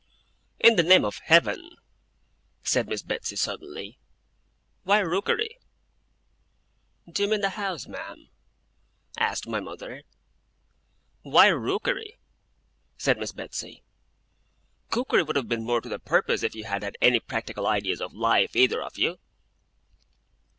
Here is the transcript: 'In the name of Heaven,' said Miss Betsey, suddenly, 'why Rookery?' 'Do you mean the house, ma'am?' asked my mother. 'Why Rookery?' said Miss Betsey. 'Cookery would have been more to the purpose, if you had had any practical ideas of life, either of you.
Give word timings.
'In 0.59 0.77
the 0.77 0.81
name 0.81 1.05
of 1.05 1.19
Heaven,' 1.25 1.75
said 2.63 2.87
Miss 2.89 3.03
Betsey, 3.03 3.35
suddenly, 3.35 3.99
'why 4.81 4.97
Rookery?' 4.97 5.59
'Do 7.07 7.21
you 7.21 7.29
mean 7.29 7.41
the 7.41 7.51
house, 7.51 7.85
ma'am?' 7.85 8.31
asked 9.19 9.45
my 9.45 9.59
mother. 9.59 10.01
'Why 11.21 11.49
Rookery?' 11.49 12.17
said 12.97 13.19
Miss 13.19 13.31
Betsey. 13.33 13.83
'Cookery 14.89 15.21
would 15.21 15.35
have 15.35 15.47
been 15.47 15.63
more 15.63 15.81
to 15.81 15.89
the 15.89 15.99
purpose, 15.99 16.41
if 16.41 16.55
you 16.55 16.63
had 16.63 16.81
had 16.81 16.97
any 16.99 17.19
practical 17.19 17.67
ideas 17.67 18.01
of 18.01 18.11
life, 18.11 18.55
either 18.55 18.81
of 18.81 18.97
you. 18.97 19.19